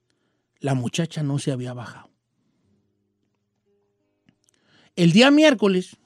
[0.60, 2.10] la muchacha no se había bajado.
[4.96, 5.96] El día miércoles,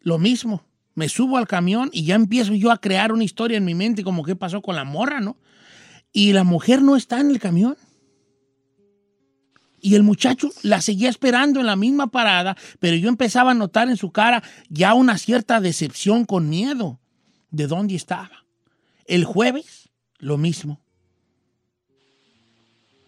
[0.00, 0.62] lo mismo.
[0.94, 4.04] Me subo al camión y ya empiezo yo a crear una historia en mi mente
[4.04, 5.38] como qué pasó con la morra, ¿no?
[6.12, 7.78] Y la mujer no está en el camión.
[9.80, 13.88] Y el muchacho la seguía esperando en la misma parada, pero yo empezaba a notar
[13.88, 17.00] en su cara ya una cierta decepción con miedo
[17.50, 18.44] de dónde estaba.
[19.06, 20.80] El jueves, lo mismo.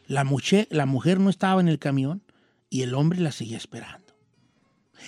[0.07, 2.23] La mujer, la mujer no estaba en el camión
[2.69, 4.03] y el hombre la seguía esperando.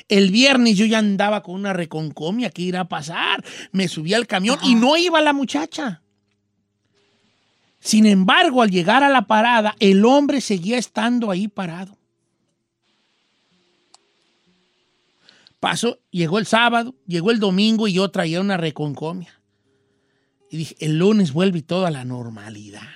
[0.09, 3.45] El viernes yo ya andaba con una reconcomia que irá a pasar.
[3.73, 6.04] Me subí al camión y no iba la muchacha.
[7.85, 11.99] Sin embargo, al llegar a la parada, el hombre seguía estando ahí parado.
[15.61, 19.39] Pasó, llegó el sábado, llegó el domingo y yo traía una reconcomia.
[20.51, 22.89] Y dije, el lunes vuelve todo a la normalidad.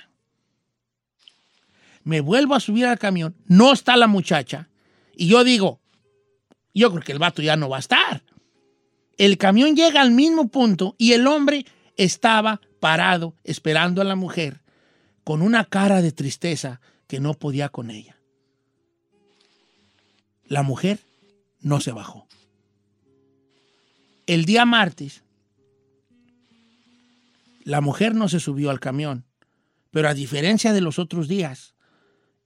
[2.03, 4.69] Me vuelvo a subir al camión, no está la muchacha.
[5.15, 5.81] Y yo digo,
[6.73, 8.23] yo creo que el vato ya no va a estar.
[9.19, 14.63] El camión llega al mismo punto y el hombre estaba parado esperando a la mujer
[15.29, 18.17] con una cara de tristeza que no podía con ella.
[20.47, 21.01] La mujer
[21.61, 22.27] no se bajó.
[24.25, 25.21] El día martes,
[27.63, 29.23] la mujer no se subió al camión,
[29.91, 31.75] pero a diferencia de los otros días,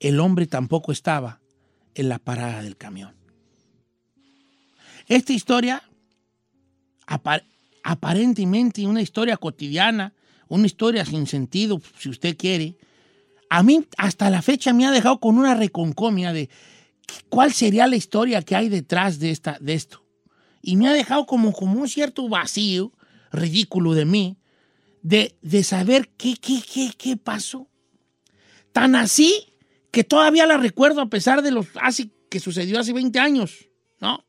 [0.02, 1.40] el hombre tampoco estaba
[1.96, 3.16] en la parada del camión.
[5.08, 5.84] Esta historia,
[7.08, 7.46] apar-
[7.82, 10.12] aparentemente una historia cotidiana,
[10.54, 12.78] una historia sin sentido, si usted quiere,
[13.50, 16.50] a mí hasta la fecha me ha dejado con una reconcomia de
[17.30, 20.04] cuál sería la historia que hay detrás de, esta, de esto.
[20.62, 22.92] Y me ha dejado como, como un cierto vacío
[23.32, 24.38] ridículo de mí,
[25.02, 27.68] de, de saber qué, qué, qué, qué pasó.
[28.72, 29.54] Tan así
[29.92, 33.68] que todavía la recuerdo a pesar de lo así que sucedió hace 20 años,
[34.00, 34.24] ¿no?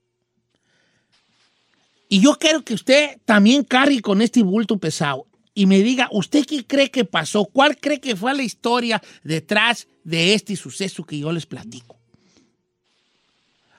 [2.09, 6.45] Y yo quiero que usted también cargue con este bulto pesado y me diga, ¿usted
[6.45, 7.45] qué cree que pasó?
[7.45, 11.97] ¿Cuál cree que fue la historia detrás de este suceso que yo les platico?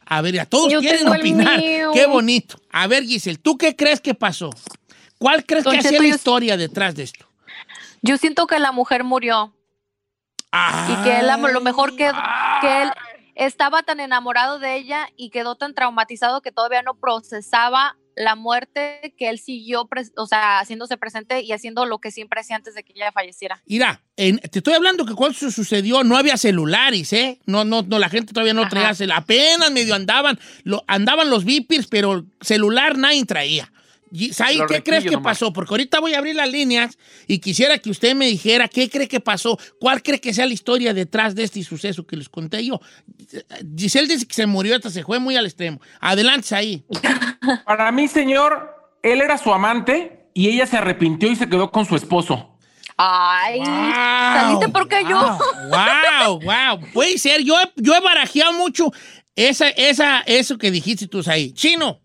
[0.05, 1.59] A ver, a todos Yo quieren opinar.
[1.59, 2.57] Qué bonito.
[2.71, 4.51] A ver, Giselle, ¿tú qué crees que pasó?
[5.17, 7.25] ¿Cuál crees que Cheto, la historia detrás de esto?
[8.01, 9.53] Yo siento que la mujer murió
[10.53, 12.11] y que él, a lo mejor que,
[12.61, 12.91] que él
[13.33, 19.13] estaba tan enamorado de ella y quedó tan traumatizado que todavía no procesaba la muerte
[19.17, 22.83] que él siguió, o sea, haciéndose presente y haciendo lo que siempre hacía antes de
[22.83, 23.61] que ella falleciera.
[23.65, 27.39] Mira, en- te estoy hablando que cuando eso sucedió no había celulares, ¿eh?
[27.45, 29.19] No, no, no, la gente todavía no traía celular.
[29.19, 33.71] Apenas medio andaban, lo, andaban los beepers, pero celular nadie traía.
[34.17, 35.33] Y, ¿Sabe Los qué crees que nomás.
[35.37, 35.51] pasó?
[35.51, 36.97] Porque ahorita voy a abrir las líneas
[37.27, 40.53] y quisiera que usted me dijera qué cree que pasó, cuál cree que sea la
[40.53, 42.79] historia detrás de este suceso que les conté yo.
[43.77, 45.81] Giselle dice que se murió, hasta se fue muy al extremo.
[45.99, 46.83] Adelante ahí.
[47.65, 48.73] Para mí, señor,
[49.03, 52.51] él era su amante y ella se arrepintió y se quedó con su esposo.
[52.97, 55.37] Ay, saliste porque yo.
[55.69, 56.79] Wow, wow.
[56.93, 57.43] Puede ser.
[57.43, 58.91] Yo, he- yo he barajeado mucho
[59.35, 61.51] esa, esa, eso que dijiste tú ahí.
[61.51, 61.99] Chino.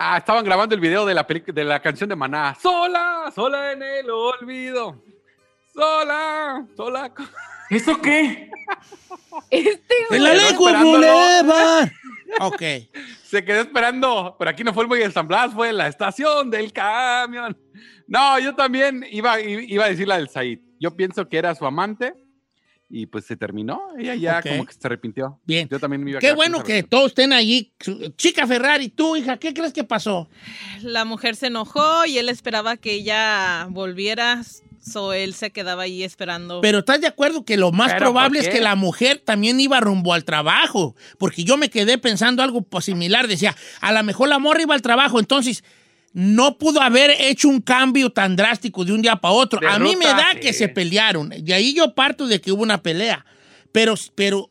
[0.00, 2.56] Ah, estaban grabando el video de la, de la canción de Maná.
[2.62, 5.02] Sola, sola en el olvido.
[5.74, 7.12] Sola, sola.
[7.68, 8.48] ¿Eso qué?
[9.50, 10.84] Este, En la lengua.
[10.84, 11.88] Boulevard.
[12.38, 12.62] Ok.
[13.24, 16.48] Se quedó esperando, pero aquí no fue el Muelle de San Blas, fue la estación
[16.48, 17.58] del camión.
[18.06, 20.60] No, yo también iba, iba a decir la del Said.
[20.78, 22.14] Yo pienso que era su amante
[22.90, 23.80] y pues se terminó.
[23.98, 25.38] Ella ya como que se arrepintió.
[25.44, 25.68] Bien.
[25.68, 27.72] Yo también me iba a Qué bueno que todos estén allí.
[28.16, 30.28] Chica Ferrari, tú, hija, ¿qué crees que pasó?
[30.82, 34.42] La mujer se enojó y él esperaba que ella volviera,
[34.80, 36.60] so él se quedaba ahí esperando.
[36.62, 39.80] Pero ¿estás de acuerdo que lo más ¿Pero probable es que la mujer también iba
[39.80, 40.96] rumbo al trabajo?
[41.18, 43.28] Porque yo me quedé pensando algo similar.
[43.28, 45.62] Decía, a lo mejor la morra iba al trabajo, entonces
[46.12, 49.60] no pudo haber hecho un cambio tan drástico de un día para otro.
[49.60, 50.40] De a mí me da sí.
[50.40, 51.28] que se pelearon.
[51.28, 53.24] De ahí yo parto de que hubo una pelea.
[53.72, 54.50] Pero, pero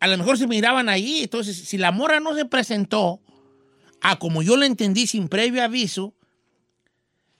[0.00, 1.20] a lo mejor se miraban ahí.
[1.22, 3.20] Entonces, si la morra no se presentó,
[4.00, 6.14] a como yo lo entendí sin previo aviso,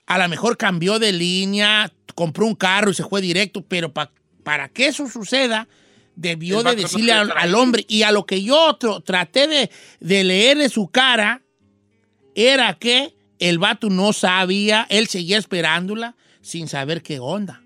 [0.07, 4.11] a lo mejor cambió de línea, compró un carro y se fue directo, pero pa-
[4.43, 5.67] para que eso suceda,
[6.15, 7.85] debió de decirle al, hombre.
[7.87, 9.69] Y a lo que yo tr- traté de,
[9.99, 11.43] de leer de su cara,
[12.33, 17.61] era que el vato no sabía, él seguía esperándola sin saber qué onda.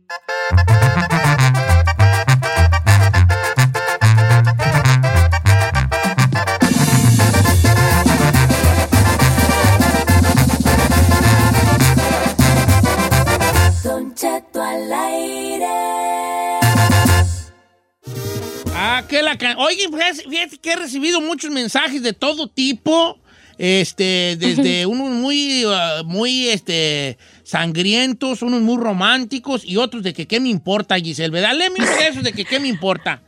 [19.11, 23.19] Que la fíjate fíjate que he recibido muchos mensajes de todo tipo.
[23.57, 30.25] Este, desde unos muy, ah, muy, este, sangrientos, unos muy románticos y otros de que
[30.25, 31.53] qué me importa, Giselle, ¿verdad?
[31.55, 33.21] Léeme uno de esos de que qué me importa.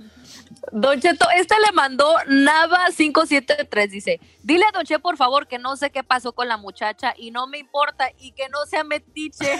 [0.71, 5.75] Don Cheto, este le mandó Nava573, dice, dile a Don Che, por favor, que no
[5.75, 9.59] sé qué pasó con la muchacha y no me importa y que no sea metiche.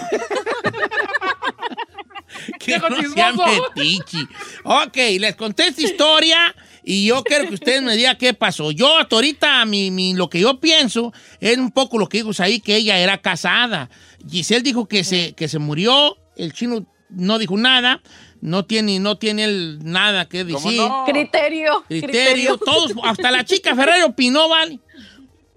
[2.64, 3.62] que ¡Viejo no sea chismoso!
[3.76, 4.18] metiche.
[4.64, 8.70] Ok, les conté esta historia y yo quiero que ustedes me digan qué pasó.
[8.70, 12.30] Yo hasta ahorita mi, mi- lo que yo pienso es un poco lo que dijo
[12.42, 13.88] ahí, que ella era casada.
[14.28, 18.00] Giselle dijo que se, que se murió, el chino no dijo nada,
[18.40, 20.80] no tiene, no tiene él nada que ¿Cómo decir.
[20.80, 21.04] no?
[21.06, 21.84] Criterio.
[21.88, 24.80] Criterio, todos, hasta la chica Ferrero opinó, ¿vale?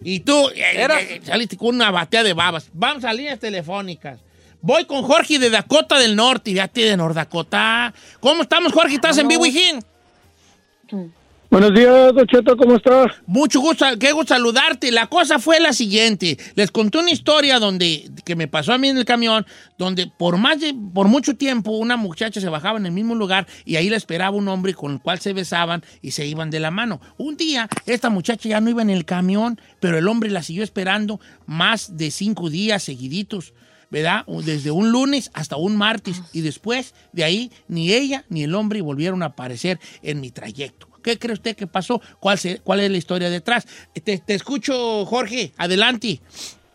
[0.02, 2.70] Y tú eh, eh, saliste con una batea de babas.
[2.72, 4.20] Vamos a líneas telefónicas.
[4.62, 6.52] Voy con Jorge de Dakota del Norte.
[6.52, 7.94] Fíjate de Nordakota.
[8.20, 8.96] ¿Cómo estamos, Jorge?
[8.96, 9.84] ¿Estás en vivo, hijín?
[11.50, 13.06] Buenos días, Don Cheto, ¿cómo está?
[13.26, 14.92] Mucho gusto, qué gusto saludarte.
[14.92, 16.38] La cosa fue la siguiente.
[16.56, 19.46] Les conté una historia donde, que me pasó a mí en el camión,
[19.78, 23.48] donde por más de, por mucho tiempo una muchacha se bajaba en el mismo lugar
[23.64, 26.60] y ahí la esperaba un hombre con el cual se besaban y se iban de
[26.60, 27.00] la mano.
[27.18, 30.64] Un día, esta muchacha ya no iba en el camión, pero el hombre la siguió
[30.64, 33.54] esperando más de cinco días seguiditos.
[33.90, 34.26] ¿Verdad?
[34.46, 36.22] Desde un lunes hasta un martes.
[36.34, 40.88] Y después de ahí, ni ella ni el hombre volvieron a aparecer en mi trayecto.
[41.04, 42.02] ¿Qué cree usted que pasó?
[42.20, 43.66] ¿Cuál, se- cuál es la historia detrás?
[44.04, 45.54] Te, te escucho, Jorge.
[45.58, 46.20] Adelante.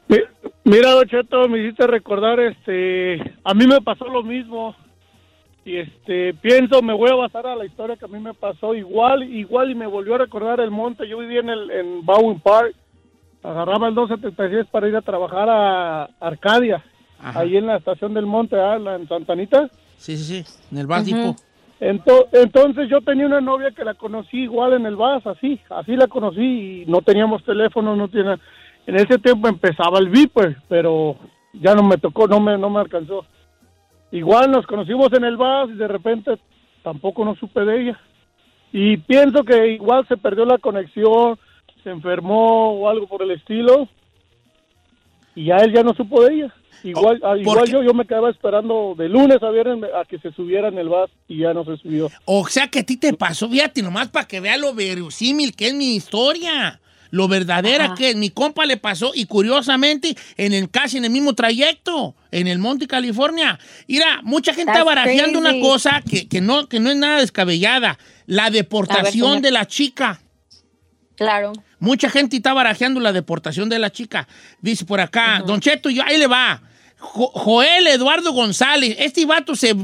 [0.08, 0.16] Mi-
[0.64, 4.74] Mira, Don Cheto, me hiciste recordar, este, a mí me pasó lo mismo.
[5.64, 8.74] Y este, pienso, me voy a basar a la historia que a mí me pasó
[8.74, 11.06] igual, igual, y me volvió a recordar el monte.
[11.08, 12.74] Yo vivía en el en Bowen Park,
[13.42, 16.84] agarraba el 276 para ir a trabajar a Arcadia,
[17.22, 17.40] Ajá.
[17.40, 19.68] ahí en la estación del monte, ah, en Santanita.
[19.96, 20.54] Sí, sí, sí.
[20.72, 21.36] En el bar tipo.
[21.80, 25.96] Ento- entonces yo tenía una novia que la conocí igual en el VAS, así, así
[25.96, 28.38] la conocí y no teníamos teléfono, no tenía...
[28.86, 31.16] En ese tiempo empezaba el Viper, pero
[31.52, 33.24] ya no me tocó, no me, no me alcanzó.
[34.12, 36.38] Igual nos conocimos en el VAS y de repente
[36.82, 38.00] tampoco no supe de ella.
[38.72, 41.38] Y pienso que igual se perdió la conexión,
[41.82, 43.88] se enfermó o algo por el estilo
[45.34, 46.54] y ya él ya no supo de ella.
[46.84, 50.32] Igual, ah, igual yo, yo me quedaba esperando de lunes a viernes a que se
[50.32, 52.10] subiera en el VAS y ya no se subió.
[52.24, 55.68] O sea que a ti te pasó, fíjate, nomás para que vea lo verosímil que
[55.68, 56.80] es mi historia.
[57.10, 57.94] Lo verdadera Ajá.
[57.94, 58.16] que es.
[58.16, 62.58] Mi compa le pasó y curiosamente en el casi en el mismo trayecto, en el
[62.58, 63.60] Monte California.
[63.86, 67.20] Mira, mucha gente está That's barajeando una cosa que, que no, que no es nada
[67.20, 67.98] descabellada.
[68.24, 70.22] La deportación de la chica.
[71.22, 71.52] Claro.
[71.78, 74.26] Mucha gente está barajeando la deportación de la chica.
[74.60, 76.62] Dice por acá, Don Cheto, yo, ahí le va.
[76.98, 79.74] Jo- Joel Eduardo González, este vato se,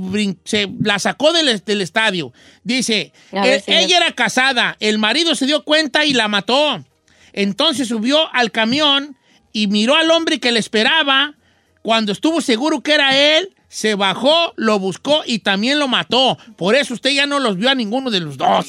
[0.80, 2.32] la sacó del, del estadio.
[2.62, 3.80] Dice, A ver, "Eh, señor.
[3.82, 6.84] ella era casada, el marido se dio cuenta y la mató.
[7.32, 9.16] Entonces subió al camión
[9.52, 11.34] y miró al hombre que le esperaba.
[11.82, 16.38] Cuando estuvo seguro que era él, se bajó, lo buscó y también lo mató.
[16.56, 18.66] Por eso usted ya no los vio a ninguno de los dos.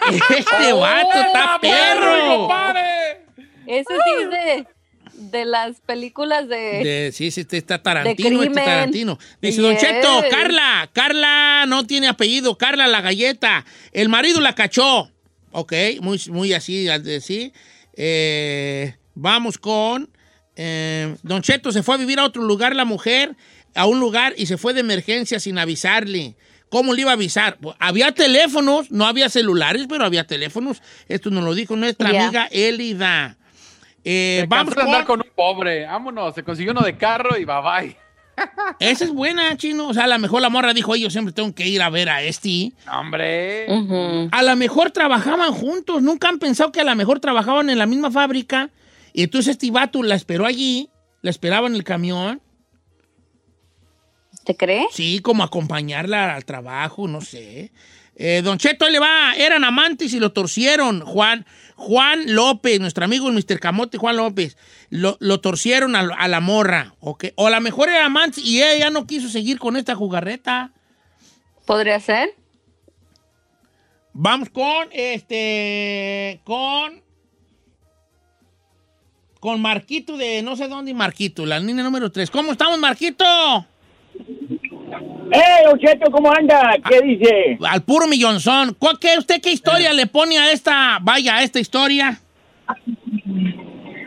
[0.38, 2.48] Este vato está perro.
[3.66, 4.66] Ese sí es de,
[5.14, 6.56] de las películas de...
[6.56, 8.54] De- sí, sí, este está Tarantino, este.
[8.54, 9.18] Tarantino.
[9.40, 9.76] Dice, Don.
[9.76, 13.64] Cheto, Carla, Carla no tiene apellido, Carla la galleta.
[13.92, 15.10] El marido la cachó.
[15.52, 17.52] Ok, muy, muy así, así.
[17.94, 20.10] Eh, vamos con...
[20.56, 23.36] eh, Don Cheto se fue a vivir a otro lugar la mujer,
[23.74, 26.34] a un lugar y se fue de emergencia sin avisarle.
[26.70, 27.58] ¿Cómo le iba a avisar?
[27.60, 30.80] Pues, había teléfonos, no había celulares, pero había teléfonos.
[31.08, 33.36] Esto nos lo dijo nuestra amiga Elida.
[34.04, 35.20] Eh, vamos de andar con...
[35.20, 35.84] un pobre.
[35.84, 37.96] Vámonos, se consiguió uno de carro y bye bye.
[38.80, 39.88] Esa es buena, chino.
[39.88, 41.90] O sea, a lo mejor la morra dijo, "Oye, yo siempre tengo que ir a
[41.90, 42.72] ver a este.
[42.90, 43.66] Hombre.
[44.30, 46.02] A lo mejor trabajaban juntos.
[46.02, 48.70] Nunca han pensado que a lo mejor trabajaban en la misma fábrica.
[49.12, 50.88] Y entonces este vato la esperó allí,
[51.20, 52.40] la esperaba en el camión.
[54.50, 54.86] ¿Te crees?
[54.90, 57.70] Sí, como acompañarla al trabajo, no sé.
[58.16, 59.32] Eh, don Cheto, ahí le va.
[59.36, 61.02] Eran amantes y lo torcieron.
[61.02, 63.60] Juan, Juan López, nuestro amigo el Mr.
[63.60, 64.56] Camote, Juan López,
[64.88, 66.96] lo, lo torcieron a, a la morra.
[66.98, 67.26] ¿ok?
[67.36, 70.72] O a lo mejor era amantes y ella ya no quiso seguir con esta jugarreta.
[71.64, 72.34] ¿Podría ser?
[74.12, 76.40] Vamos con este.
[76.42, 77.04] Con.
[79.38, 82.32] Con Marquito de no sé dónde, Marquito, la línea número 3.
[82.32, 83.24] ¿Cómo estamos, Marquito?
[85.32, 86.76] ¡Eh, Don Cheto, cómo anda!
[86.88, 87.58] ¿Qué dice?
[87.68, 88.74] Al puro millonzón.
[88.78, 92.20] ¿Cuál, qué, ¿Usted qué historia le pone a esta, vaya, a esta historia?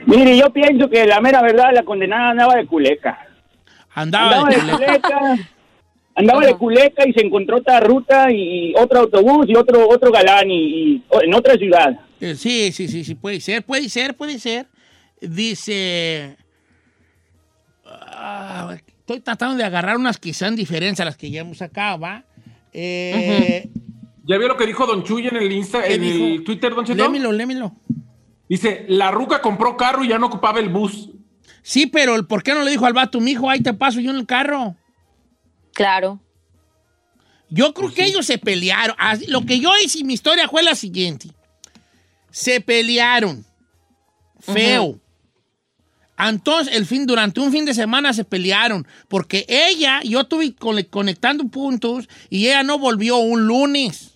[0.06, 3.18] Mire, yo pienso que la mera verdad, la condenada andaba de culeca.
[3.96, 5.20] Andaba Andaba de de culeca.
[6.16, 10.52] Andaba de culeca y se encontró otra ruta y otro autobús y otro otro galán
[10.52, 10.56] y,
[10.96, 11.98] y- en otra ciudad.
[12.20, 14.68] Eh, Sí, sí, sí, sí, puede ser, puede ser, puede ser.
[15.22, 16.36] Dice.
[17.86, 22.00] ah, estoy tratando de agarrar unas que sean diferentes a las que ya hemos sacado,
[22.00, 22.24] ¿va?
[22.72, 23.70] Eh,
[24.24, 26.26] ¿Ya vio lo que dijo Don Chuy en el Insta, ¿Qué en dijo?
[26.26, 27.04] el Twitter, Don Cheto?
[27.04, 27.76] Lémelo, lémelo.
[28.48, 31.10] Dice, la ruca compró carro y ya no ocupaba el bus.
[31.62, 34.18] Sí, pero ¿por qué no le dijo al vato, mijo, ahí te paso yo en
[34.18, 34.76] el carro?
[35.74, 36.22] Claro.
[37.50, 38.96] Yo creo que ellos se pelearon.
[39.28, 41.30] Lo que yo hice, mi historia fue la siguiente.
[42.32, 43.46] Se pelearon.
[44.40, 45.00] Feo.
[46.18, 48.88] Entonces, el fin, durante un fin de semana se pelearon.
[49.08, 54.12] Porque ella, yo estuve cone- conectando puntos y ella no volvió un lunes.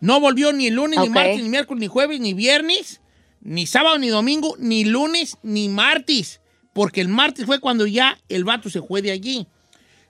[0.00, 3.00] No volvió ni el lunes, ni martes, ni miércoles, ni jueves, ni viernes,
[3.40, 6.40] ni sábado, ni domingo, ni lunes, ni martes.
[6.74, 9.46] Porque el martes fue cuando ya el vato se fue de allí.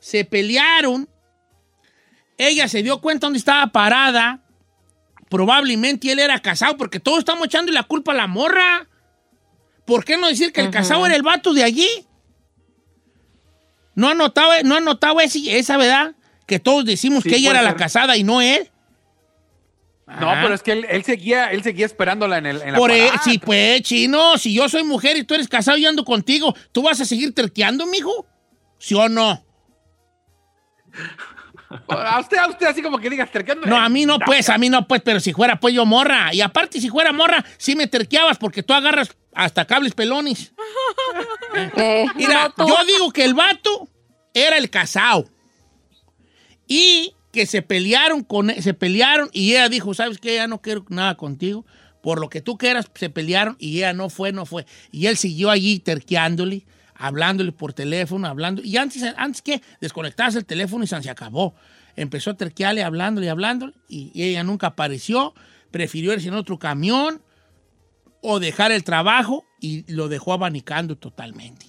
[0.00, 1.08] Se pelearon.
[2.38, 4.42] Ella se dio cuenta dónde estaba parada.
[5.28, 8.88] Probablemente él era casado, porque todos estamos echando la culpa a la morra.
[9.86, 11.88] ¿Por qué no decir que el casado era el vato de allí?
[13.94, 16.14] ¿No ha notado, no ha notado ese- esa verdad?
[16.46, 18.70] Que todos decimos Sí, que ella era la casada y no él.
[20.06, 22.90] No, pero es que él, él seguía, él seguía esperándola en el en la Por
[22.90, 23.22] e- parada.
[23.24, 26.82] sí, pues, chino, si yo soy mujer y tú eres casado y ando contigo, ¿tú
[26.82, 28.26] vas a seguir terqueando, mijo?
[28.78, 29.42] ¿Sí o no?
[31.88, 33.66] A usted, a usted así como que digas, terqueando.
[33.66, 36.32] No, a mí no, pues, a mí no, pues, pero si fuera, pues, yo morra.
[36.32, 40.52] Y aparte, si fuera morra, sí me terqueabas porque tú agarras hasta cables pelones.
[41.76, 42.68] Eh, Mira, no, tú.
[42.68, 43.88] yo digo que el vato
[44.32, 45.30] era el casado.
[46.66, 50.36] Y que se pelearon con e, se pelearon y ella dijo, ¿sabes qué?
[50.36, 51.64] Ya no quiero nada contigo.
[52.02, 54.66] Por lo que tú quieras, se pelearon y ella no fue, no fue.
[54.90, 56.66] Y él siguió allí terqueándole,
[57.06, 58.62] hablándole por teléfono, hablando.
[58.62, 61.54] Y antes, antes que desconectarse el teléfono y se acabó.
[61.96, 63.74] Empezó a terquearle, hablándole, hablándole.
[63.88, 65.34] Y ella nunca apareció.
[65.70, 67.20] Prefirió irse en otro camión
[68.22, 71.66] o dejar el trabajo y lo dejó abanicando totalmente.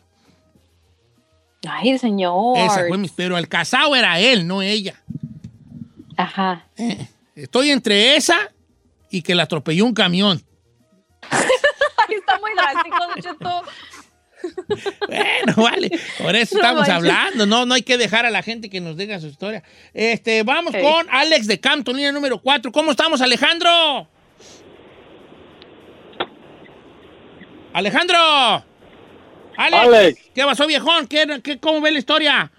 [1.68, 2.58] Ay, señor.
[2.58, 3.10] Esa fue mi...
[3.10, 4.96] Pero el casado era él, no ella.
[6.16, 6.66] Ajá.
[6.78, 8.38] Eh, estoy entre esa
[9.10, 10.42] y que la atropelló un camión.
[12.10, 13.64] Está muy drástico.
[15.08, 15.90] Bueno, vale.
[16.18, 16.96] Por eso No estamos manches.
[16.96, 17.46] hablando.
[17.46, 19.64] No, no hay que dejar a la gente que nos diga su historia.
[19.94, 22.72] Este, vamos con Alex de Campton, línea número 4.
[22.72, 24.08] ¿Cómo estamos, Alejandro?
[27.74, 28.18] Alejandro.
[29.58, 29.84] Alex.
[29.84, 30.22] Alex.
[30.34, 31.08] ¿Qué pasó, viejón?
[31.08, 32.52] ¿Qué, qué- cómo ve la historia?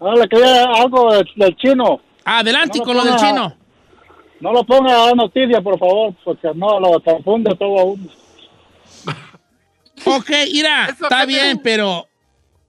[0.00, 2.00] No, le quería algo del, del chino.
[2.24, 3.56] Adelante No con lo del chino.
[4.40, 8.04] No lo ponga a la noticia, por favor, porque no lo confunde todo a uno.
[10.06, 12.06] Ok, mira, está bien, pero.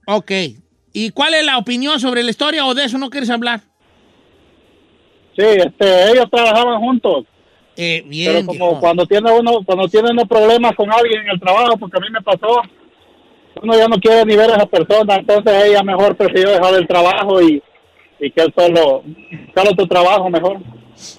[0.06, 0.30] Ok.
[0.92, 3.60] ¿Y cuál es la opinión sobre la historia o de eso no quieres hablar?
[5.36, 7.24] Sí, este, ellos trabajaban juntos,
[7.76, 8.80] Eh, pero bien, como viejón.
[8.80, 12.08] cuando tiene uno, cuando tiene unos problemas con alguien en el trabajo, porque a mí
[12.10, 12.60] me pasó,
[13.62, 16.88] uno ya no quiere ni ver a esa persona, entonces ella mejor prefirió dejar el
[16.88, 17.62] trabajo y,
[18.18, 19.04] y que él solo,
[19.54, 20.58] solo tu trabajo mejor.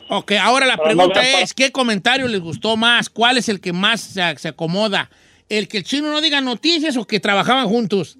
[0.09, 3.09] Ok, ahora la Pero pregunta es: ¿qué comentario les gustó más?
[3.09, 5.09] ¿Cuál es el que más se, se acomoda?
[5.49, 8.17] ¿El que el chino no diga noticias o que trabajaban juntos?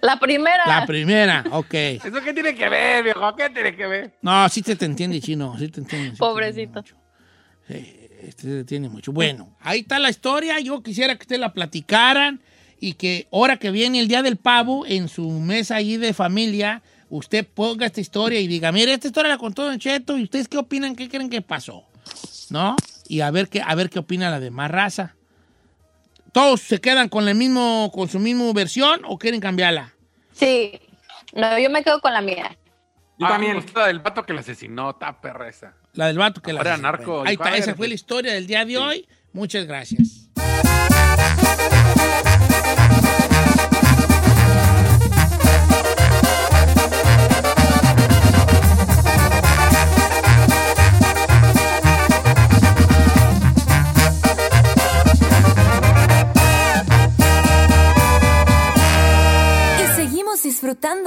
[0.00, 0.62] La primera.
[0.66, 1.72] La primera, ok.
[1.74, 3.34] ¿Eso qué tiene que ver, viejo?
[3.34, 4.12] ¿Qué tiene que ver?
[4.20, 6.10] No, sí te, te entiende, chino, sí te entiende.
[6.10, 6.78] sí te Pobrecito.
[6.80, 6.96] entiende mucho.
[7.68, 9.12] Sí, este te tiene mucho.
[9.12, 10.60] Bueno, ahí está la historia.
[10.60, 12.40] Yo quisiera que ustedes la platicaran
[12.78, 16.82] y que ahora que viene el Día del Pavo, en su mesa allí de familia,
[17.08, 20.48] usted ponga esta historia y diga, mire, esta historia la contó Don Cheto y ustedes
[20.48, 21.84] qué opinan, qué creen que pasó,
[22.50, 22.76] ¿no?
[23.08, 25.14] Y a ver qué, a ver qué opina la demás raza.
[26.32, 29.92] ¿Todos se quedan con, el mismo, con su misma versión o quieren cambiarla?
[30.32, 30.78] Sí.
[31.32, 32.56] No, yo me quedo con la mía.
[33.18, 33.54] Yo Ah, también.
[33.54, 35.74] gusta del vato que la asesinó, está perra esa.
[35.94, 36.92] La del vato que la Ahora asesinó.
[36.92, 39.08] narco, Ahí está, esa fue la historia del día de hoy.
[39.32, 40.15] Muchas gracias.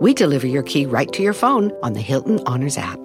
[0.00, 2.98] we deliver your key right to your phone on the Hilton Honors app.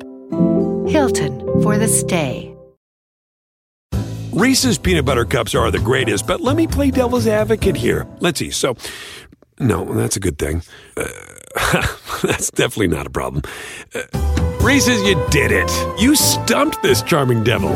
[0.87, 2.55] Hilton for the stay.
[4.31, 8.07] Reese's peanut butter cups are the greatest, but let me play devil's advocate here.
[8.19, 8.51] Let's see.
[8.51, 8.77] So,
[9.59, 10.61] no, that's a good thing.
[10.95, 11.07] Uh,
[12.23, 13.43] that's definitely not a problem.
[13.93, 14.03] Uh,
[14.61, 15.69] Reese's, you did it.
[15.99, 17.71] You stumped this charming devil.